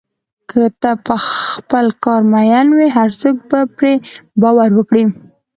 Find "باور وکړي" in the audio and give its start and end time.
4.41-5.03